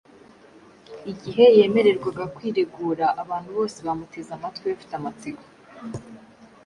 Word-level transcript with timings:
Igihe 1.11 1.45
yemererwaga 1.57 2.23
kwiregura, 2.35 3.05
abantu 3.21 3.49
bose 3.57 3.77
bamuteze 3.87 4.29
amatwi 4.37 4.65
bafite 4.71 4.93
amatsiko. 4.95 5.43